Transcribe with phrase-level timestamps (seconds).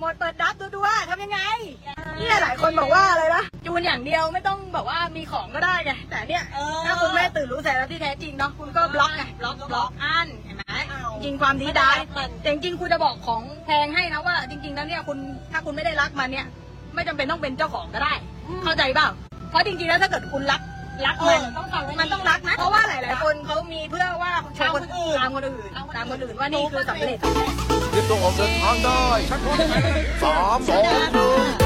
[0.00, 1.40] หมดเปิดดับดูดูว่าทำยังไง
[2.18, 6.44] เนี่ยหลายคนบอกว่าอะไรนะจูนอย่างเดียวไม่ต้องบอกว่ามีของก็ได้ไงแต่เนี่ย
[6.86, 10.62] ถ้าคุณแม่ตื่นรู้แสแล้วที่แท้จริงเนาะคุณก็บล็อกไงบล็อกบล็อกอันเห็นไหม
[11.24, 11.90] จริงความดีได้
[12.46, 15.18] ริงจริงคุณจะบอกของแพงให้นะว่า จริง ๆ แล้วเนี่ยคุณ
[15.52, 16.46] ถ้าคุณไม่ได้รักมันเนี่ย
[16.94, 18.12] ไม่จำเป็นต้องเป็นเจ้าของก็ได้
[18.64, 19.08] เข้าใจเปล่า
[19.50, 20.60] เพราะจริงๆแล้วถ้าเกิดคุณรัก
[21.06, 21.40] รักมัน
[22.00, 27.18] มันต้องรักนะเพราะว่าหลาย ๆ คนเขามีเพื่อว่าชาวคนอื่นตามคนอื่นตามคนอื่นว่านี่คือสำเร็จ
[27.96, 29.58] เตรียมตัวออกเดินทางได้ชักรถ
[30.22, 30.82] สามสอง
[31.12, 31.30] หนึ่
[31.62, 31.65] ง